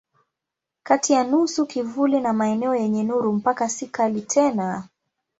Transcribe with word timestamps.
Kati 0.83 1.13
ya 1.13 1.23
nusu 1.23 1.65
kivuli 1.65 2.19
na 2.21 2.33
maeneo 2.33 2.75
yenye 2.75 3.03
nuru 3.03 3.33
mpaka 3.33 3.69
si 3.69 3.87
kali 3.87 4.21
tena. 4.21 4.87